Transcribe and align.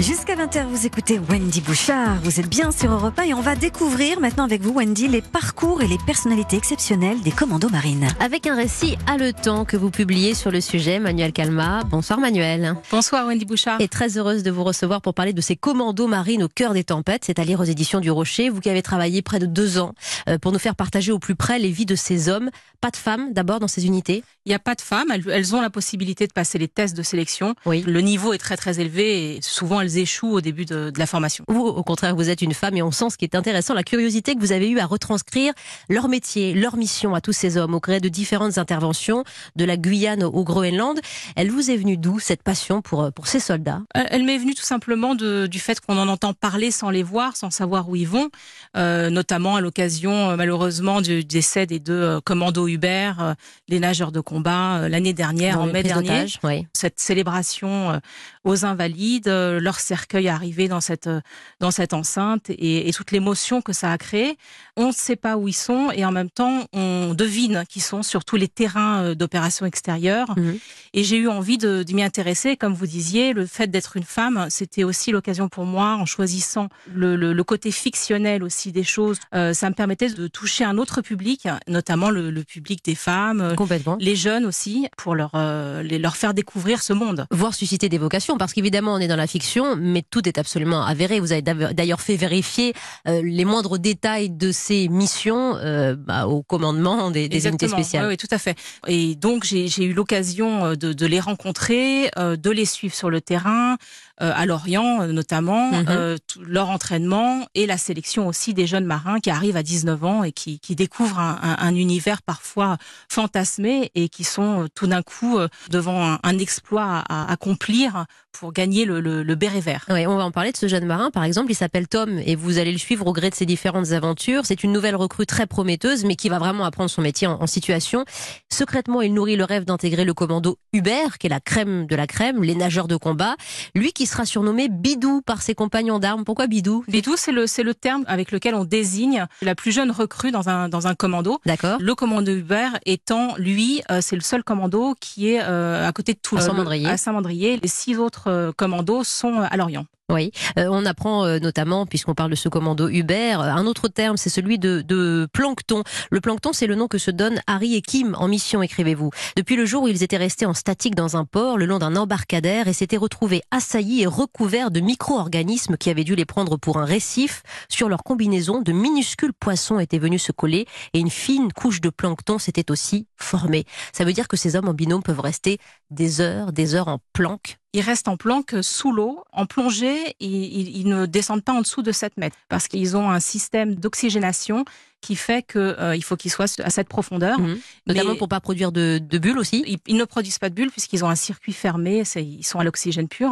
Jusqu'à 0.00 0.34
20h, 0.34 0.66
vous 0.66 0.86
écoutez 0.86 1.20
Wendy 1.20 1.60
Bouchard. 1.60 2.20
Vous 2.22 2.40
êtes 2.40 2.48
bien 2.48 2.72
sur 2.72 2.90
Europe 2.90 3.16
1 3.16 3.22
et 3.22 3.34
on 3.34 3.40
va 3.40 3.54
découvrir 3.54 4.18
maintenant 4.18 4.44
avec 4.44 4.60
vous, 4.60 4.72
Wendy, 4.72 5.06
les 5.06 5.22
parcours 5.22 5.82
et 5.82 5.86
les 5.86 5.98
personnalités 6.04 6.56
exceptionnelles 6.56 7.20
des 7.22 7.30
commandos 7.30 7.68
marines. 7.68 8.08
Avec 8.18 8.48
un 8.48 8.56
récit 8.56 8.98
haletant 9.06 9.64
que 9.64 9.76
vous 9.76 9.90
publiez 9.90 10.34
sur 10.34 10.50
le 10.50 10.60
sujet, 10.60 10.98
Manuel 10.98 11.32
Calma. 11.32 11.84
Bonsoir 11.84 12.18
Manuel. 12.18 12.74
Bonsoir 12.90 13.26
Wendy 13.26 13.44
Bouchard. 13.44 13.80
Et 13.80 13.86
très 13.86 14.18
heureuse 14.18 14.42
de 14.42 14.50
vous 14.50 14.64
recevoir 14.64 15.00
pour 15.00 15.14
parler 15.14 15.32
de 15.32 15.40
ces 15.40 15.54
commandos 15.54 16.08
marines 16.08 16.42
au 16.42 16.48
cœur 16.48 16.74
des 16.74 16.84
tempêtes. 16.84 17.22
C'est 17.24 17.38
à 17.38 17.44
lire 17.44 17.60
aux 17.60 17.64
éditions 17.64 18.00
du 18.00 18.10
Rocher. 18.10 18.48
Vous 18.50 18.60
qui 18.60 18.70
avez 18.70 18.82
travaillé 18.82 19.22
près 19.22 19.38
de 19.38 19.46
deux 19.46 19.78
ans 19.78 19.94
euh, 20.28 20.38
pour 20.38 20.50
nous 20.50 20.58
faire 20.58 20.74
partager 20.74 21.12
au 21.12 21.20
plus 21.20 21.36
près 21.36 21.60
les 21.60 21.70
vies 21.70 21.86
de 21.86 21.94
ces 21.94 22.28
hommes. 22.28 22.50
Pas 22.80 22.90
de 22.90 22.96
femmes 22.96 23.32
d'abord 23.32 23.60
dans 23.60 23.68
ces 23.68 23.86
unités? 23.86 24.24
Il 24.44 24.50
n'y 24.50 24.54
a 24.54 24.58
pas 24.58 24.74
de 24.74 24.82
femmes. 24.82 25.10
Elles, 25.10 25.54
ont 25.54 25.62
la 25.62 25.70
possibilité 25.70 26.26
de 26.26 26.32
passer 26.32 26.58
les 26.58 26.68
tests 26.68 26.96
de 26.96 27.02
sélection. 27.02 27.54
Oui. 27.64 27.82
Le 27.86 28.00
niveau 28.00 28.32
est 28.34 28.38
très 28.38 28.56
très 28.56 28.80
élevé 28.80 29.36
et 29.36 29.38
souvent 29.40 29.83
elles 29.84 29.98
échouent 29.98 30.32
au 30.32 30.40
début 30.40 30.64
de, 30.64 30.90
de 30.90 30.98
la 30.98 31.06
formation. 31.06 31.44
Vous, 31.48 31.60
au 31.60 31.82
contraire, 31.82 32.14
vous 32.16 32.30
êtes 32.30 32.42
une 32.42 32.54
femme 32.54 32.76
et 32.76 32.82
on 32.82 32.90
sent 32.90 33.10
ce 33.10 33.16
qui 33.16 33.24
est 33.24 33.34
intéressant, 33.34 33.74
la 33.74 33.82
curiosité 33.82 34.34
que 34.34 34.40
vous 34.40 34.52
avez 34.52 34.68
eue 34.70 34.78
à 34.78 34.86
retranscrire 34.86 35.52
leur 35.88 36.08
métier, 36.08 36.54
leur 36.54 36.76
mission 36.76 37.14
à 37.14 37.20
tous 37.20 37.32
ces 37.32 37.56
hommes 37.56 37.74
au 37.74 37.80
gré 37.80 38.00
de 38.00 38.08
différentes 38.08 38.58
interventions, 38.58 39.24
de 39.56 39.64
la 39.64 39.76
Guyane 39.76 40.24
au 40.24 40.44
Groenland. 40.44 40.98
Elle 41.36 41.50
vous 41.50 41.70
est 41.70 41.76
venue 41.76 41.96
d'où 41.96 42.18
cette 42.18 42.42
passion 42.42 42.82
pour, 42.82 43.12
pour 43.12 43.26
ces 43.26 43.40
soldats? 43.40 43.82
Elle, 43.94 44.24
m'est 44.24 44.38
venue 44.38 44.54
tout 44.54 44.64
simplement 44.64 45.14
de, 45.14 45.46
du 45.46 45.58
fait 45.58 45.80
qu'on 45.80 45.98
en 45.98 46.08
entend 46.08 46.32
parler 46.32 46.70
sans 46.70 46.90
les 46.90 47.02
voir, 47.02 47.36
sans 47.36 47.50
savoir 47.50 47.88
où 47.88 47.96
ils 47.96 48.08
vont, 48.08 48.30
euh, 48.76 49.10
notamment 49.10 49.56
à 49.56 49.60
l'occasion 49.60 50.30
euh, 50.30 50.36
malheureusement 50.36 51.00
du 51.00 51.24
décès 51.24 51.66
des 51.66 51.78
deux 51.78 51.92
euh, 51.92 52.20
commandos 52.20 52.68
Hubert, 52.68 53.20
euh, 53.20 53.34
les 53.68 53.80
nageurs 53.80 54.12
de 54.12 54.20
combat, 54.20 54.78
euh, 54.78 54.88
l'année 54.88 55.12
dernière, 55.12 55.56
Dans 55.56 55.64
en 55.64 55.66
mai 55.66 55.82
dernier. 55.82 56.26
Oui. 56.42 56.66
cette 56.72 56.98
célébration 56.98 57.90
euh, 57.90 57.98
aux 58.44 58.64
invalides, 58.64 59.28
euh, 59.28 59.60
leur 59.74 59.80
cercueil 59.80 60.28
arrivé 60.28 60.68
dans 60.68 60.80
cette 60.80 61.08
euh, 61.08 61.20
dans 61.58 61.72
cette 61.72 61.94
enceinte 61.94 62.48
et, 62.50 62.88
et 62.88 62.92
toute 62.92 63.10
l'émotion 63.10 63.60
que 63.60 63.72
ça 63.72 63.90
a 63.90 63.98
créé. 63.98 64.38
On 64.76 64.88
ne 64.88 64.92
sait 64.92 65.16
pas 65.16 65.36
où 65.36 65.48
ils 65.48 65.52
sont 65.52 65.90
et 65.90 66.04
en 66.04 66.12
même 66.12 66.30
temps 66.30 66.66
on 66.72 67.12
devine 67.14 67.64
qu'ils 67.68 67.82
sont 67.82 68.02
sur 68.04 68.24
tous 68.24 68.36
les 68.36 68.46
terrains 68.46 69.02
euh, 69.02 69.14
d'opérations 69.16 69.66
extérieures. 69.66 70.32
Mhm. 70.38 70.58
Et 70.96 71.02
j'ai 71.02 71.16
eu 71.16 71.26
envie 71.28 71.58
de, 71.58 71.82
de 71.82 71.92
m'y 71.92 72.04
intéresser, 72.04 72.56
comme 72.56 72.72
vous 72.72 72.86
disiez, 72.86 73.32
le 73.32 73.46
fait 73.46 73.66
d'être 73.66 73.96
une 73.96 74.04
femme, 74.04 74.46
c'était 74.48 74.84
aussi 74.84 75.10
l'occasion 75.10 75.48
pour 75.48 75.64
moi, 75.64 75.96
en 75.96 76.06
choisissant 76.06 76.68
le, 76.94 77.16
le, 77.16 77.32
le 77.32 77.44
côté 77.44 77.72
fictionnel 77.72 78.44
aussi 78.44 78.70
des 78.70 78.84
choses, 78.84 79.18
euh, 79.34 79.52
ça 79.54 79.68
me 79.70 79.74
permettait 79.74 80.10
de 80.10 80.28
toucher 80.28 80.62
un 80.64 80.78
autre 80.78 81.00
public, 81.02 81.48
notamment 81.66 82.10
le, 82.10 82.30
le 82.30 82.44
public 82.44 82.84
des 82.84 82.94
femmes, 82.94 83.54
Complètement. 83.56 83.96
les 83.98 84.14
jeunes 84.14 84.44
aussi, 84.46 84.86
pour 84.96 85.16
leur 85.16 85.32
euh, 85.34 85.82
les, 85.82 85.98
leur 85.98 86.16
faire 86.16 86.32
découvrir 86.32 86.80
ce 86.80 86.92
monde. 86.92 87.26
voire 87.32 87.54
susciter 87.54 87.88
des 87.88 87.98
vocations, 87.98 88.36
parce 88.38 88.52
qu'évidemment 88.52 88.94
on 88.94 88.98
est 88.98 89.08
dans 89.08 89.16
la 89.16 89.26
fiction, 89.26 89.63
mais 89.76 90.02
tout 90.02 90.28
est 90.28 90.38
absolument 90.38 90.82
avéré. 90.84 91.20
Vous 91.20 91.32
avez 91.32 91.42
d'ailleurs 91.42 92.00
fait 92.00 92.16
vérifier 92.16 92.72
euh, 93.08 93.22
les 93.24 93.44
moindres 93.44 93.78
détails 93.78 94.30
de 94.30 94.52
ces 94.52 94.88
missions 94.88 95.56
euh, 95.56 95.96
bah, 95.96 96.26
au 96.26 96.42
commandement 96.42 97.10
des, 97.10 97.28
des 97.28 97.46
unités 97.46 97.68
spéciales. 97.68 98.04
Oui, 98.06 98.10
oui, 98.12 98.16
tout 98.16 98.32
à 98.34 98.38
fait. 98.38 98.56
Et 98.86 99.14
donc 99.14 99.44
j'ai 99.44 99.84
eu 99.84 99.92
l'occasion 99.92 100.64
euh, 100.64 100.74
de, 100.74 100.92
de 100.92 101.06
les 101.06 101.20
rencontrer, 101.20 102.10
euh, 102.18 102.36
de 102.36 102.50
les 102.50 102.66
suivre 102.66 102.94
sur 102.94 103.10
le 103.10 103.20
terrain, 103.20 103.76
à 104.18 104.46
Lorient 104.46 105.02
euh, 105.02 105.12
notamment, 105.12 105.70
Mhm. 105.72 105.86
euh, 105.88 106.16
leur 106.40 106.68
entraînement 106.70 107.46
et 107.54 107.66
la 107.66 107.76
sélection 107.78 108.26
aussi 108.28 108.54
des 108.54 108.66
jeunes 108.66 108.84
marins 108.84 109.18
qui 109.20 109.30
arrivent 109.30 109.56
à 109.56 109.62
19 109.62 110.04
ans 110.04 110.22
et 110.24 110.32
qui, 110.32 110.60
qui 110.60 110.76
découvrent 110.76 111.18
un, 111.18 111.38
un- 111.42 111.56
un 111.58 111.74
univers 111.74 112.22
parfois 112.22 112.76
fantasmé 113.10 113.90
et 113.94 114.08
qui 114.08 114.24
sont 114.24 114.62
euh, 114.64 114.66
tout 114.74 114.86
d'un 114.86 115.02
coup 115.02 115.38
euh, 115.38 115.48
devant 115.70 116.04
un, 116.04 116.18
un 116.22 116.38
exploit 116.38 117.02
à, 117.08 117.24
à 117.28 117.32
accomplir 117.32 118.04
pour 118.32 118.52
gagner 118.52 118.84
le, 118.84 119.00
le, 119.00 119.22
le 119.22 119.34
béret 119.36 119.60
vert. 119.60 119.84
Oui, 119.88 120.06
on 120.06 120.16
va 120.16 120.24
en 120.24 120.32
parler 120.32 120.50
de 120.50 120.56
ce 120.56 120.66
jeune 120.66 120.84
marin, 120.86 121.10
par 121.12 121.22
exemple, 121.24 121.52
il 121.52 121.54
s'appelle 121.54 121.86
Tom 121.86 122.18
et 122.24 122.34
vous 122.34 122.58
allez 122.58 122.72
le 122.72 122.78
suivre 122.78 123.06
au 123.06 123.12
gré 123.12 123.30
de 123.30 123.34
ses 123.34 123.46
différentes 123.46 123.92
aventures. 123.92 124.42
C'est 124.44 124.64
une 124.64 124.72
nouvelle 124.72 124.96
recrue 124.96 125.24
très 125.26 125.46
prometteuse, 125.46 126.04
mais 126.04 126.16
qui 126.16 126.28
va 126.28 126.38
vraiment 126.40 126.64
apprendre 126.64 126.90
son 126.90 127.00
métier 127.02 127.26
en, 127.28 127.40
en 127.40 127.46
situation. 127.46 128.04
Secrètement, 128.52 129.02
il 129.02 129.14
nourrit 129.14 129.36
le 129.36 129.44
rêve 129.44 129.64
d'intégrer 129.64 130.04
le 130.04 130.14
commando 130.14 130.58
Hubert, 130.72 131.18
qui 131.18 131.28
est 131.28 131.30
la 131.30 131.40
crème 131.40 131.86
de 131.86 131.94
la 131.96 132.06
crème, 132.08 132.42
les 132.42 132.54
nageurs 132.56 132.88
de 132.88 132.96
combat. 132.96 133.36
Lui 133.76 133.92
qui 133.92 134.03
sera 134.06 134.24
surnommé 134.24 134.68
Bidou 134.68 135.22
par 135.22 135.42
ses 135.42 135.54
compagnons 135.54 135.98
d'armes. 135.98 136.24
Pourquoi 136.24 136.46
Bidou? 136.46 136.84
Bidou, 136.88 137.14
c'est 137.16 137.32
le, 137.32 137.44
le 137.62 137.74
terme 137.74 138.04
avec 138.06 138.32
lequel 138.32 138.54
on 138.54 138.64
désigne 138.64 139.26
la 139.42 139.54
plus 139.54 139.72
jeune 139.72 139.90
recrue 139.90 140.30
dans 140.30 140.48
un, 140.48 140.68
dans 140.68 140.86
un 140.86 140.94
commando. 140.94 141.40
D'accord 141.46 141.78
Le 141.80 141.94
commando 141.94 142.30
Hubert 142.32 142.78
étant, 142.86 143.34
lui, 143.36 143.82
euh, 143.90 144.00
c'est 144.00 144.16
le 144.16 144.22
seul 144.22 144.42
commando 144.44 144.94
qui 145.00 145.30
est 145.30 145.42
euh, 145.42 145.86
à 145.86 145.92
côté 145.92 146.14
de 146.14 146.18
Toulon. 146.18 146.40
À 146.40 146.96
Saint-Mandrier. 146.96 147.58
Les 147.62 147.68
six 147.68 147.98
autres 147.98 148.28
euh, 148.28 148.52
commandos 148.52 149.04
sont 149.04 149.40
à 149.40 149.56
Lorient. 149.56 149.86
Oui, 150.12 150.32
Euh, 150.58 150.68
on 150.70 150.84
apprend 150.84 151.24
euh, 151.24 151.38
notamment, 151.38 151.86
puisqu'on 151.86 152.14
parle 152.14 152.30
de 152.30 152.36
ce 152.36 152.50
commando 152.50 152.90
Hubert, 152.90 153.40
euh, 153.40 153.48
un 153.48 153.66
autre 153.66 153.88
terme, 153.88 154.18
c'est 154.18 154.28
celui 154.28 154.58
de, 154.58 154.82
de 154.82 155.26
plancton. 155.32 155.82
Le 156.10 156.20
plancton, 156.20 156.52
c'est 156.52 156.66
le 156.66 156.74
nom 156.74 156.88
que 156.88 156.98
se 156.98 157.10
donnent 157.10 157.40
Harry 157.46 157.74
et 157.74 157.80
Kim 157.80 158.14
en 158.18 158.28
mission, 158.28 158.62
écrivez-vous. 158.62 159.10
Depuis 159.34 159.56
le 159.56 159.64
jour 159.64 159.84
où 159.84 159.88
ils 159.88 160.02
étaient 160.02 160.18
restés 160.18 160.44
en 160.44 160.52
statique 160.52 160.94
dans 160.94 161.16
un 161.16 161.24
port, 161.24 161.56
le 161.56 161.64
long 161.64 161.78
d'un 161.78 161.96
embarcadère, 161.96 162.68
et 162.68 162.74
s'étaient 162.74 162.98
retrouvés 162.98 163.40
assaillis 163.50 164.02
et 164.02 164.06
recouverts 164.06 164.70
de 164.70 164.80
micro-organismes 164.80 165.78
qui 165.78 165.88
avaient 165.88 166.04
dû 166.04 166.14
les 166.14 166.26
prendre 166.26 166.58
pour 166.58 166.76
un 166.76 166.84
récif, 166.84 167.42
sur 167.70 167.88
leur 167.88 168.02
combinaison, 168.02 168.60
de 168.60 168.72
minuscules 168.72 169.32
poissons 169.32 169.78
étaient 169.78 169.98
venus 169.98 170.22
se 170.22 170.32
coller, 170.32 170.66
et 170.92 170.98
une 170.98 171.10
fine 171.10 171.50
couche 171.50 171.80
de 171.80 171.88
plancton 171.88 172.38
s'était 172.38 172.70
aussi 172.70 173.06
formée. 173.16 173.64
Ça 173.94 174.04
veut 174.04 174.12
dire 174.12 174.28
que 174.28 174.36
ces 174.36 174.54
hommes 174.54 174.68
en 174.68 174.74
binôme 174.74 175.02
peuvent 175.02 175.20
rester 175.20 175.58
des 175.90 176.20
heures, 176.20 176.52
des 176.52 176.74
heures 176.74 176.88
en 176.88 176.98
planque 177.14 177.56
Ils 177.74 177.80
restent 177.80 178.06
en 178.06 178.16
planque 178.16 178.54
sous 178.62 178.92
l'eau, 178.92 179.24
en 179.32 179.46
plongée, 179.46 180.14
ils 180.20 180.86
ne 180.86 181.06
descendent 181.06 181.42
pas 181.42 181.52
en 181.52 181.60
dessous 181.60 181.82
de 181.82 181.90
7 181.90 182.16
mètres 182.18 182.36
parce 182.48 182.68
qu'ils 182.68 182.96
ont 182.96 183.10
un 183.10 183.18
système 183.18 183.74
d'oxygénation 183.74 184.64
qui 185.06 185.16
fait 185.16 185.42
que 185.42 185.58
euh, 185.58 185.94
il 185.96 186.02
faut 186.02 186.16
qu'ils 186.16 186.30
soient 186.30 186.46
à 186.62 186.70
cette 186.70 186.88
profondeur. 186.88 187.38
Mhm. 187.38 187.58
Notamment 187.86 188.12
Mais- 188.12 188.18
pour 188.18 188.28
pas 188.28 188.40
produire 188.40 188.72
de, 188.72 188.98
de 189.02 189.18
bulles 189.18 189.38
aussi. 189.38 189.62
Ils, 189.66 189.78
ils 189.86 189.96
ne 189.96 190.04
produisent 190.04 190.38
pas 190.38 190.48
de 190.50 190.54
bulles 190.54 190.70
puisqu'ils 190.70 191.04
ont 191.04 191.08
un 191.08 191.14
circuit 191.28 191.52
fermé, 191.52 192.02
ils 192.16 192.44
sont 192.44 192.58
à 192.58 192.64
l'oxygène 192.64 193.08
pur. 193.08 193.30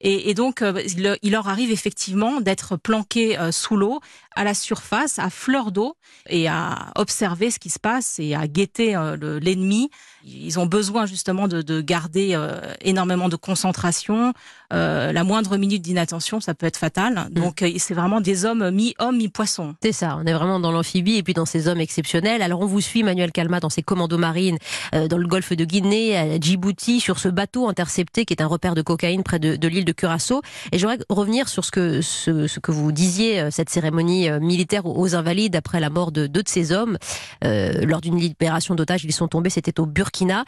Et, 0.00 0.30
et 0.30 0.34
donc, 0.34 0.62
euh, 0.62 0.80
il, 0.86 1.16
il 1.22 1.32
leur 1.32 1.48
arrive 1.48 1.70
effectivement 1.70 2.40
d'être 2.40 2.76
planqués 2.76 3.38
euh, 3.38 3.50
sous 3.52 3.76
l'eau, 3.76 4.00
à 4.34 4.44
la 4.44 4.52
surface, 4.54 5.18
à 5.18 5.30
fleur 5.30 5.72
d'eau, 5.72 5.96
et 6.28 6.46
à 6.48 6.92
observer 6.96 7.50
ce 7.50 7.58
qui 7.58 7.70
se 7.70 7.78
passe 7.78 8.18
et 8.18 8.34
à 8.34 8.46
guetter 8.46 8.94
euh, 8.94 9.16
le- 9.16 9.38
l'ennemi. 9.38 9.90
Ils 10.24 10.58
ont 10.58 10.66
besoin 10.66 11.06
justement 11.06 11.46
de, 11.48 11.62
de 11.62 11.80
garder 11.80 12.36
énormément 12.80 13.28
de 13.28 13.36
concentration. 13.36 14.32
Euh, 14.72 15.12
la 15.12 15.24
moindre 15.24 15.56
minute 15.56 15.82
d'inattention, 15.82 16.40
ça 16.40 16.54
peut 16.54 16.66
être 16.66 16.76
fatal. 16.76 17.28
Donc, 17.30 17.62
euh, 17.62 17.70
c'est 17.78 17.94
vraiment 17.94 18.20
des 18.20 18.44
hommes 18.44 18.70
mi-homme, 18.70 19.16
mi-poisson. 19.16 19.74
C'est 19.82 19.92
ça, 19.92 20.18
on 20.20 20.26
est 20.26 20.32
vraiment 20.32 20.60
dans 20.60 20.72
l'amphibie 20.72 21.16
et 21.16 21.22
puis 21.22 21.34
dans 21.34 21.46
ces 21.46 21.68
hommes 21.68 21.80
exceptionnels. 21.80 22.42
Alors 22.42 22.60
on 22.60 22.66
vous 22.66 22.80
suit, 22.80 23.02
Manuel 23.02 23.32
Calma, 23.32 23.60
dans 23.60 23.70
ces 23.70 23.82
commandos 23.82 24.18
marines, 24.18 24.58
euh, 24.94 25.08
dans 25.08 25.18
le 25.18 25.26
golfe 25.26 25.52
de 25.52 25.64
Guinée, 25.64 26.16
à 26.16 26.40
Djibouti, 26.40 27.00
sur 27.00 27.18
ce 27.18 27.28
bateau 27.28 27.68
intercepté 27.68 28.24
qui 28.24 28.34
est 28.34 28.42
un 28.42 28.46
repère 28.46 28.74
de 28.74 28.82
cocaïne 28.82 29.22
près 29.22 29.38
de, 29.38 29.56
de 29.56 29.68
l'île 29.68 29.84
de 29.84 29.92
Curaçao. 29.92 30.42
Et 30.72 30.78
j'aimerais 30.78 30.98
revenir 31.08 31.48
sur 31.48 31.64
ce 31.64 31.70
que, 31.70 32.00
ce, 32.00 32.46
ce 32.46 32.60
que 32.60 32.72
vous 32.72 32.92
disiez, 32.92 33.40
euh, 33.40 33.50
cette 33.50 33.70
cérémonie 33.70 34.30
militaire 34.40 34.86
aux 34.86 35.14
Invalides 35.14 35.56
après 35.56 35.80
la 35.80 35.90
mort 35.90 36.12
de 36.12 36.26
deux 36.26 36.42
de 36.42 36.48
ces 36.48 36.72
hommes. 36.72 36.98
Euh, 37.44 37.84
lors 37.84 38.00
d'une 38.00 38.18
libération 38.18 38.74
d'otages, 38.74 39.04
ils 39.04 39.12
sont 39.12 39.28
tombés, 39.28 39.50
c'était 39.50 39.78
au 39.80 39.86
Burkina. 39.86 40.44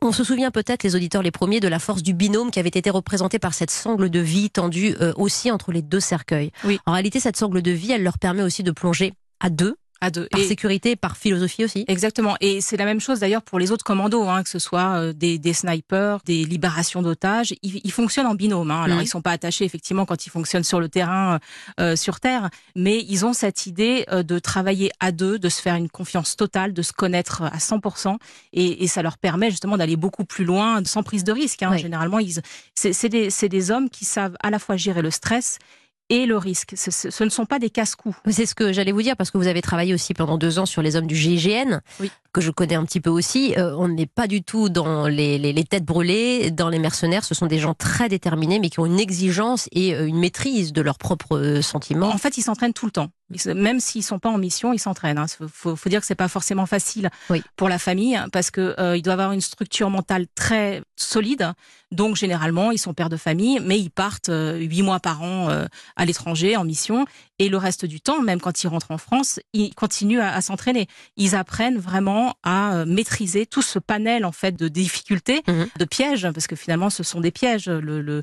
On 0.00 0.12
se 0.12 0.22
souvient 0.22 0.52
peut-être, 0.52 0.84
les 0.84 0.94
auditeurs 0.94 1.22
les 1.22 1.32
premiers, 1.32 1.58
de 1.58 1.66
la 1.66 1.80
force 1.80 2.04
du 2.04 2.14
binôme 2.14 2.52
qui 2.52 2.60
avait 2.60 2.68
été 2.68 2.88
représentée 2.88 3.40
par 3.40 3.52
cette 3.52 3.72
sangle 3.72 4.10
de 4.10 4.20
vie 4.20 4.48
tendue 4.48 4.94
euh, 5.00 5.12
aussi 5.16 5.50
entre 5.50 5.72
les 5.72 5.82
deux 5.82 5.98
cercueils. 5.98 6.52
Oui. 6.62 6.78
En 6.86 6.92
réalité, 6.92 7.18
cette 7.18 7.36
sangle 7.36 7.62
de 7.62 7.72
vie, 7.72 7.90
elle 7.90 8.04
leur 8.04 8.18
permet 8.18 8.42
aussi 8.42 8.62
de 8.62 8.70
plonger 8.70 9.12
à 9.40 9.50
deux, 9.50 9.74
À 10.00 10.10
deux. 10.10 10.26
par 10.30 10.40
Et- 10.40 10.44
sécurité, 10.46 10.94
par 10.96 11.16
philosophie 11.16 11.64
aussi. 11.64 11.84
Exactement. 11.88 12.36
Et 12.40 12.60
c'est 12.60 12.76
la 12.76 12.84
même 12.84 13.00
chose 13.00 13.18
d'ailleurs 13.20 13.42
pour 13.42 13.58
les 13.58 13.72
autres 13.72 13.84
commandos, 13.84 14.28
hein, 14.28 14.42
que 14.44 14.48
ce 14.48 14.58
soit 14.60 14.94
euh, 14.96 15.12
des, 15.12 15.38
des 15.38 15.52
snipers, 15.52 16.18
des 16.24 16.44
libérations 16.44 17.02
d'otages. 17.02 17.52
Ils, 17.62 17.80
ils 17.82 17.90
fonctionnent 17.92 18.26
en 18.26 18.34
binôme. 18.36 18.70
Hein. 18.70 18.82
Alors 18.82 18.98
Mhm. 18.98 19.02
ils 19.04 19.08
sont 19.08 19.22
pas 19.22 19.32
attachés 19.32 19.64
effectivement 19.64 20.06
quand 20.06 20.24
ils 20.26 20.30
fonctionnent 20.30 20.62
sur 20.64 20.78
le 20.80 20.88
terrain, 20.88 21.40
euh, 21.80 21.96
sur 21.96 22.20
terre, 22.20 22.48
mais 22.76 23.04
ils 23.08 23.26
ont 23.26 23.32
cette 23.32 23.66
idée 23.66 24.04
euh, 24.12 24.22
de 24.22 24.38
travailler 24.38 24.90
à 25.00 25.10
deux, 25.10 25.38
de 25.38 25.48
se 25.48 25.60
faire 25.60 25.74
une 25.74 25.88
confiance 25.88 26.36
totale, 26.36 26.72
de 26.72 26.82
se 26.82 26.92
connaître 26.92 27.42
à 27.42 27.58
100%, 27.58 28.18
et, 28.52 28.84
et 28.84 28.86
ça 28.86 29.02
leur 29.02 29.18
permet 29.18 29.50
justement 29.50 29.76
d'aller 29.76 29.96
beaucoup 29.96 30.24
plus 30.24 30.44
loin, 30.44 30.80
sans 30.84 31.02
prise 31.02 31.24
de 31.24 31.32
risque. 31.32 31.62
Hein. 31.62 31.70
Oui. 31.72 31.78
Généralement, 31.78 32.18
ils, 32.20 32.40
c'est, 32.74 32.92
c'est 32.92 33.08
des, 33.08 33.30
c'est 33.30 33.48
des 33.48 33.70
hommes 33.72 33.90
qui 33.90 34.04
savent 34.04 34.36
à 34.42 34.50
la 34.50 34.58
fois 34.60 34.76
gérer 34.76 35.02
le 35.02 35.10
stress 35.10 35.58
et 36.10 36.26
le 36.26 36.36
risque. 36.36 36.74
Ce, 36.76 36.90
ce- 36.90 37.10
ce 37.10 37.24
ne 37.24 37.28
sont 37.28 37.46
pas 37.46 37.58
des 37.58 37.70
casse-coups. 37.70 38.16
C'est 38.30 38.46
ce 38.46 38.54
que 38.54 38.72
j'allais 38.72 38.92
vous 38.92 39.02
dire 39.02 39.16
parce 39.16 39.30
que 39.30 39.38
vous 39.38 39.46
avez 39.46 39.62
travaillé 39.62 39.92
aussi 39.94 40.14
pendant 40.14 40.38
deux 40.38 40.58
ans 40.58 40.66
sur 40.66 40.82
les 40.82 40.96
hommes 40.96 41.06
du 41.06 41.14
GIGN, 41.16 41.80
Oui. 42.00 42.10
Que 42.32 42.40
je 42.40 42.50
connais 42.50 42.74
un 42.74 42.84
petit 42.84 43.00
peu 43.00 43.10
aussi. 43.10 43.54
Euh, 43.56 43.74
on 43.76 43.88
n'est 43.88 44.06
pas 44.06 44.26
du 44.26 44.42
tout 44.42 44.68
dans 44.68 45.06
les, 45.08 45.38
les- 45.38 45.52
les 45.52 45.64
têtes 45.64 45.84
brûlées, 45.84 46.50
dans 46.50 46.68
les 46.68 46.78
mercenaires. 46.78 47.24
Ce 47.24 47.34
sont 47.34 47.46
des 47.46 47.58
gens 47.58 47.74
très 47.74 48.08
déterminés, 48.08 48.58
mais 48.58 48.68
qui 48.70 48.80
ont 48.80 48.86
une 48.86 49.00
exigence 49.00 49.68
et 49.72 49.94
euh, 49.94 50.06
une 50.06 50.18
maîtrise 50.18 50.72
de 50.72 50.82
leurs 50.82 50.98
propres 50.98 51.38
euh, 51.38 51.62
sentiments. 51.62 52.08
En 52.10 52.18
fait, 52.18 52.36
ils 52.36 52.42
s'entraînent 52.42 52.74
tout 52.74 52.86
le 52.86 52.92
temps. 52.92 53.08
Ils 53.30 53.54
Même 53.54 53.78
s'ils 53.80 54.02
sont 54.02 54.18
pas 54.18 54.30
en 54.30 54.38
mission, 54.38 54.72
ils 54.72 54.78
s'entraînent. 54.78 55.22
Il 55.40 55.48
faut, 55.52 55.76
faut 55.76 55.88
dire 55.90 56.00
que 56.00 56.06
c'est 56.06 56.14
pas 56.14 56.28
forcément 56.28 56.64
facile 56.66 57.10
Oui. 57.28 57.42
pour 57.56 57.68
la 57.68 57.78
famille 57.78 58.18
parce 58.32 58.50
que 58.50 58.74
euh, 58.78 58.96
il 58.96 59.02
doit 59.02 59.12
avoir 59.14 59.32
une 59.32 59.40
structure 59.42 59.90
mentale 59.90 60.26
très 60.34 60.82
solides. 60.96 61.52
Donc 61.92 62.16
généralement, 62.16 62.70
ils 62.70 62.78
sont 62.78 62.92
pères 62.94 63.08
de 63.10 63.16
famille, 63.18 63.60
mais 63.62 63.78
ils 63.78 63.90
partent 63.90 64.30
huit 64.30 64.82
mois 64.82 65.00
par 65.00 65.22
an 65.22 65.48
à 65.96 66.04
l'étranger 66.04 66.54
en 66.56 66.64
mission. 66.64 67.06
Et 67.38 67.48
le 67.48 67.56
reste 67.56 67.86
du 67.86 68.00
temps, 68.00 68.20
même 68.20 68.40
quand 68.42 68.62
ils 68.62 68.66
rentrent 68.66 68.90
en 68.90 68.98
France, 68.98 69.40
ils 69.54 69.74
continuent 69.74 70.20
à, 70.20 70.40
s'entraîner. 70.42 70.86
Ils 71.16 71.34
apprennent 71.34 71.78
vraiment 71.78 72.17
à 72.42 72.84
maîtriser 72.86 73.46
tout 73.46 73.62
ce 73.62 73.78
panel 73.78 74.24
en 74.24 74.32
fait 74.32 74.52
de 74.52 74.68
difficultés, 74.68 75.42
mhm. 75.46 75.68
de 75.78 75.84
pièges, 75.84 76.28
parce 76.32 76.46
que 76.46 76.56
finalement, 76.56 76.90
ce 76.90 77.02
sont 77.02 77.20
des 77.20 77.30
pièges. 77.30 77.68
Le, 77.68 78.00
le, 78.00 78.22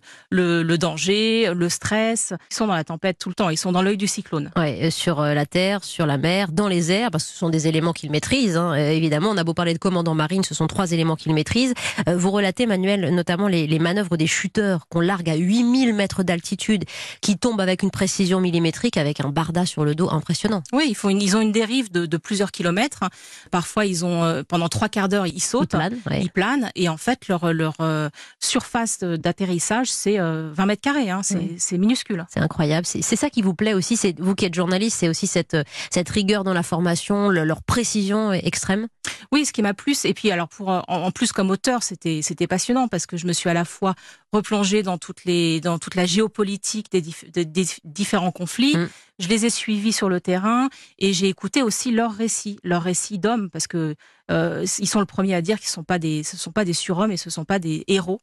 le, 0.64 0.78
danger, 0.78 1.52
le 1.54 1.70
stress. 1.70 2.34
Ils 2.52 2.56
sont 2.56 2.68
dans 2.68 2.76
la 2.76 2.84
tempête 2.84 3.18
tout 3.18 3.30
le 3.30 3.36
temps. 3.36 3.50
Ils 3.50 3.58
sont 3.58 3.72
dans 3.72 3.82
l'œil 3.82 3.98
du 3.98 4.08
cyclone. 4.08 4.52
Ouais, 4.56 4.90
sur 4.92 5.22
la 5.22 5.46
terre, 5.46 5.84
sur 5.84 6.06
la 6.06 6.18
mer, 6.18 6.52
dans 6.52 6.68
les 6.68 6.92
airs, 6.92 7.12
parce 7.12 7.26
que 7.26 7.32
ce 7.32 7.38
sont 7.38 7.50
des 7.50 7.68
éléments 7.68 7.94
qu'ils 7.94 8.12
maîtrisent. 8.12 8.58
Hein. 8.58 8.74
évidemment, 8.76 9.30
on 9.30 9.38
a 9.38 9.44
beau 9.44 9.54
parler 9.54 9.74
de 9.74 9.80
commandant 9.80 10.16
marine, 10.16 10.44
ce 10.44 10.54
sont 10.54 10.68
trois 10.68 10.92
éléments 10.92 11.16
qu'ils 11.16 11.34
maîtrisent. 11.34 11.74
vous 12.08 12.32
relatez, 12.32 12.66
Manuel, 12.66 13.14
notamment 13.14 13.48
les, 13.48 13.68
les 13.68 13.80
manœuvres 13.80 14.18
des 14.18 14.28
shooters 14.28 14.88
qu'on 14.90 15.00
largue 15.00 15.30
à 15.30 15.36
8000 15.36 15.94
mètres 15.94 16.24
d'altitude, 16.24 16.86
qui 17.22 17.38
tombent 17.38 17.62
avec 17.62 17.84
une 17.84 17.92
précision 17.92 18.40
millimétrique, 18.40 18.98
avec 18.98 19.20
un 19.20 19.30
barda 19.30 19.66
sur 19.66 19.86
le 19.86 19.96
dos 19.96 20.10
impressionnant. 20.10 20.64
Oui, 20.74 20.86
ils, 20.90 20.96
font 20.96 21.10
ils 21.10 21.36
ont 21.36 21.42
une 21.42 21.52
dérive 21.52 21.92
de, 21.92 22.18
plusieurs 22.18 22.52
kilomètres. 22.52 23.02
Parfois, 23.52 23.85
ils 23.86 24.06
ont 24.06 24.24
euh, 24.24 24.44
pendant 24.48 24.70
trois 24.70 24.90
quarts 24.90 25.10
d'heure, 25.10 25.28
ils 25.28 25.42
sautent, 25.42 25.76
ils 26.12 26.30
planent, 26.30 26.72
et 26.76 26.90
en 26.90 26.98
fait, 26.98 27.28
leur, 27.28 27.54
leur 27.54 27.76
euh, 27.80 28.10
surface 28.40 29.00
d'atterrissage, 29.00 29.92
c'est 29.92 30.18
20 30.18 30.24
euh, 30.24 30.66
mètres 30.66 30.82
carrés. 30.82 31.10
Hein. 31.10 31.22
c'est 31.24 31.78
minuscule. 31.78 32.26
C'est 32.30 32.40
incroyable. 32.40 32.86
C'est 32.86 33.16
ça 33.16 33.30
qui 33.30 33.42
vous 33.42 33.54
plaît 33.54 33.74
aussi, 33.74 33.98
c'est 33.98 34.20
vous 34.20 34.36
qui 34.36 34.46
êtes 34.46 34.54
journaliste, 34.54 35.00
c'est 35.00 35.10
aussi 35.10 35.28
cette, 35.28 35.58
cette 35.90 36.10
rigueur 36.10 36.44
dans 36.44 36.54
la 36.54 36.64
formation, 36.64 37.30
leur 37.30 37.64
précision 37.64 38.32
extrême? 38.32 38.88
Oui, 39.32 39.46
ce 39.46 39.54
qui 39.54 39.62
m'a 39.62 39.74
plu, 39.74 39.96
et 40.04 40.14
puis 40.14 40.32
alors 40.32 40.48
pour 40.48 40.70
en 40.70 41.12
plus 41.12 41.32
comme 41.32 41.50
auteur, 41.52 41.84
c'était 41.84 42.22
c'était 42.24 42.48
passionnant 42.48 42.88
parce 42.88 43.06
que 43.06 43.18
je 43.18 43.28
me 43.28 43.34
suis 43.34 43.50
à 43.50 43.54
la 43.54 43.66
fois 43.66 43.94
replongée 44.34 44.84
dans 44.84 44.98
toutes 44.98 45.26
les 45.26 45.62
dans 45.62 45.78
toute 45.78 45.96
la 45.96 46.06
géopolitique 46.06 46.92
des, 46.92 47.02
des 47.46 47.66
différents 47.84 48.32
conflits. 48.32 48.76
Mm. 48.76 48.88
Je 49.20 49.30
les 49.30 49.46
ai 49.46 49.50
suivis 49.50 49.94
sur 49.94 50.10
le 50.10 50.20
terrain 50.20 50.70
et 51.00 51.14
j'ai 51.14 51.30
écouté 51.30 51.64
aussi 51.64 51.92
leurs 51.92 52.14
récits, 52.14 52.60
leurs 52.64 52.84
récits 52.84 53.18
d'hommes, 53.18 53.50
parce 53.50 53.68
que 53.68 53.96
euh, 54.32 54.66
ils 54.80 54.88
sont 54.88 55.00
le 55.00 55.06
premier 55.06 55.36
à 55.36 55.42
dire 55.42 55.60
qu'ils 55.60 55.70
sont 55.70 55.84
pas 55.84 56.00
des, 56.00 56.24
ce 56.24 56.38
sont 56.38 56.52
pas 56.52 56.66
des 56.66 56.74
surhommes 56.74 57.12
et 57.12 57.18
ce 57.18 57.30
sont 57.30 57.46
pas 57.46 57.60
des 57.60 57.84
héros. 57.88 58.20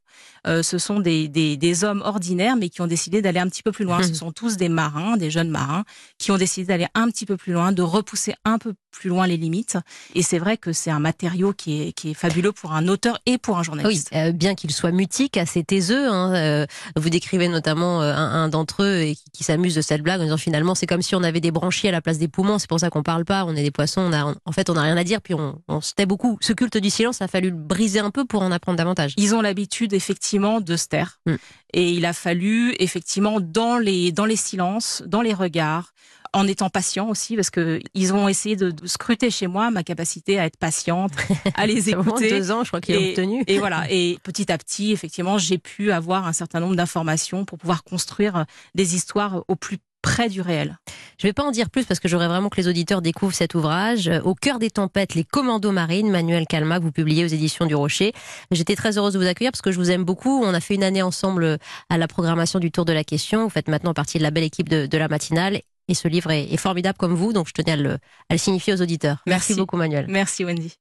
Euh, 0.46 0.62
ce 0.62 0.78
sont 0.78 1.00
des, 1.00 1.28
des, 1.28 1.56
des, 1.56 1.84
hommes 1.84 2.02
ordinaires, 2.04 2.56
mais 2.56 2.68
qui 2.68 2.80
ont 2.80 2.86
décidé 2.86 3.22
d'aller 3.22 3.38
un 3.38 3.48
petit 3.48 3.62
peu 3.62 3.72
plus 3.72 3.84
loin. 3.84 4.02
Ce 4.02 4.10
mmh. 4.10 4.14
sont 4.14 4.32
tous 4.32 4.56
des 4.56 4.68
marins, 4.68 5.16
des 5.16 5.30
jeunes 5.30 5.50
marins, 5.50 5.84
qui 6.18 6.32
ont 6.32 6.36
décidé 6.36 6.66
d'aller 6.66 6.86
un 6.94 7.08
petit 7.08 7.26
peu 7.26 7.36
plus 7.36 7.52
loin, 7.52 7.72
de 7.72 7.82
repousser 7.82 8.34
un 8.44 8.58
peu 8.58 8.74
plus 8.90 9.08
loin 9.08 9.26
les 9.26 9.36
limites. 9.36 9.78
Et 10.14 10.22
c'est 10.22 10.38
vrai 10.38 10.56
que 10.56 10.72
c'est 10.72 10.90
un 10.90 10.98
matériau 10.98 11.52
qui 11.52 11.82
est, 11.82 11.92
qui 11.92 12.10
est 12.10 12.14
fabuleux 12.14 12.52
pour 12.52 12.72
un 12.72 12.88
auteur 12.88 13.18
et 13.24 13.38
pour 13.38 13.58
un 13.58 13.62
journaliste. 13.62 14.08
Oui, 14.12 14.18
euh, 14.18 14.32
bien 14.32 14.54
qu'il 14.54 14.70
soit 14.72 14.90
mutique, 14.90 15.36
assez 15.36 15.62
taiseux. 15.64 16.08
Hein, 16.08 16.66
vous 16.96 17.10
décrivez 17.10 17.48
notamment 17.48 18.02
un, 18.02 18.44
un 18.44 18.48
d'entre 18.48 18.82
eux 18.82 19.00
et 19.00 19.14
qui, 19.14 19.24
qui 19.32 19.44
s'amuse 19.44 19.74
de 19.74 19.80
cette 19.80 20.02
blague 20.02 20.20
en 20.20 20.24
disant 20.24 20.36
finalement 20.36 20.74
c'est 20.74 20.86
comme 20.86 21.02
si 21.02 21.14
on 21.14 21.22
avait 21.22 21.40
des 21.40 21.50
branchies 21.50 21.88
à 21.88 21.92
la 21.92 22.00
place 22.00 22.18
des 22.18 22.28
poumons. 22.28 22.58
C'est 22.58 22.68
pour 22.68 22.80
ça 22.80 22.90
qu'on 22.90 23.02
parle 23.02 23.24
pas. 23.24 23.44
On 23.44 23.54
est 23.54 23.62
des 23.62 23.70
poissons. 23.70 24.02
On 24.02 24.12
a, 24.12 24.34
en 24.44 24.52
fait, 24.52 24.68
on 24.68 24.74
n'a 24.74 24.82
rien 24.82 24.96
à 24.96 25.04
dire. 25.04 25.22
Puis 25.22 25.34
on, 25.34 25.60
on 25.68 25.80
se 25.80 25.91
tait 25.94 26.06
beaucoup. 26.06 26.38
Ce 26.40 26.52
culte 26.52 26.76
du 26.76 26.90
silence 26.90 27.22
a 27.22 27.28
fallu 27.28 27.50
le 27.50 27.56
briser 27.56 28.00
un 28.00 28.10
peu 28.10 28.24
pour 28.24 28.42
en 28.42 28.52
apprendre 28.52 28.78
davantage. 28.78 29.14
Ils 29.16 29.34
ont 29.34 29.40
l'habitude 29.40 29.92
effectivement 29.92 30.60
de 30.60 30.76
se 30.76 30.86
taire. 30.86 31.20
Mm. 31.26 31.34
Et 31.74 31.90
il 31.92 32.04
a 32.04 32.12
fallu 32.12 32.74
effectivement 32.78 33.40
dans 33.40 33.78
les 33.78 34.12
dans 34.12 34.24
les 34.26 34.36
silences, 34.36 35.02
dans 35.06 35.22
les 35.22 35.34
regards, 35.34 35.92
en 36.32 36.46
étant 36.46 36.70
patient 36.70 37.08
aussi, 37.08 37.36
parce 37.36 37.50
que 37.50 37.80
ils 37.94 38.14
ont 38.14 38.28
essayé 38.28 38.56
de, 38.56 38.74
scruter 38.86 39.30
chez 39.30 39.46
moi 39.46 39.70
ma 39.70 39.82
capacité 39.82 40.38
à 40.38 40.46
être 40.46 40.56
patiente, 40.56 41.12
à 41.54 41.66
les 41.66 41.90
écouter. 41.90 42.30
deux 42.30 42.50
ans, 42.50 42.64
je 42.64 42.68
crois 42.68 42.80
qu'ils 42.80 42.96
ont 42.96 43.08
obtenu. 43.08 43.44
Et 43.46 43.58
voilà. 43.58 43.86
Et 43.90 44.18
petit 44.22 44.50
à 44.50 44.58
petit, 44.58 44.92
effectivement, 44.92 45.38
j'ai 45.38 45.58
pu 45.58 45.92
avoir 45.92 46.26
un 46.26 46.32
certain 46.32 46.60
nombre 46.60 46.76
d'informations 46.76 47.44
pour 47.44 47.58
pouvoir 47.58 47.84
construire 47.84 48.46
des 48.74 48.94
histoires 48.94 49.44
au 49.48 49.56
plus 49.56 49.78
près 50.02 50.28
du 50.28 50.40
réel. 50.40 50.78
Je 51.18 51.26
ne 51.26 51.30
vais 51.30 51.32
pas 51.32 51.44
en 51.44 51.52
dire 51.52 51.70
plus 51.70 51.84
parce 51.84 52.00
que 52.00 52.08
j'aurais 52.08 52.28
vraiment 52.28 52.48
que 52.48 52.56
les 52.56 52.68
auditeurs 52.68 53.00
découvrent 53.00 53.34
cet 53.34 53.54
ouvrage. 53.54 54.10
Au 54.24 54.34
cœur 54.34 54.58
des 54.58 54.70
tempêtes, 54.70 55.14
les 55.14 55.24
commandos 55.24 55.72
marines, 55.72 56.10
Manuel 56.10 56.46
Calma, 56.46 56.78
que 56.78 56.84
vous 56.84 56.92
publiez 56.92 57.24
aux 57.24 57.28
éditions 57.28 57.66
du 57.66 57.74
Rocher. 57.74 58.12
J'étais 58.50 58.76
très 58.76 58.98
heureuse 58.98 59.14
de 59.14 59.18
vous 59.18 59.26
accueillir 59.26 59.52
parce 59.52 59.62
que 59.62 59.72
je 59.72 59.78
vous 59.78 59.90
aime 59.90 60.04
beaucoup. 60.04 60.42
On 60.42 60.52
a 60.52 60.60
fait 60.60 60.74
une 60.74 60.84
année 60.84 61.02
ensemble 61.02 61.58
à 61.88 61.98
la 61.98 62.08
programmation 62.08 62.58
du 62.58 62.70
Tour 62.70 62.84
de 62.84 62.92
la 62.92 63.04
question. 63.04 63.44
Vous 63.44 63.50
faites 63.50 63.68
maintenant 63.68 63.94
partie 63.94 64.18
de 64.18 64.22
la 64.22 64.30
belle 64.30 64.44
équipe 64.44 64.68
de, 64.68 64.98
la 64.98 65.08
matinale. 65.08 65.60
Et 65.88 65.94
ce 65.94 66.08
livre 66.08 66.30
est, 66.30 66.56
formidable 66.56 66.96
comme 66.98 67.14
vous, 67.14 67.32
donc 67.32 67.48
je 67.48 67.52
tenais 67.52 67.72
à 67.72 67.76
le, 67.76 67.98
signifier 68.36 68.72
aux 68.72 68.82
auditeurs. 68.82 69.22
Merci 69.26 69.54
beaucoup 69.54 69.76
Manuel. 69.76 70.06
Merci 70.08 70.44
Wendy. 70.44 70.76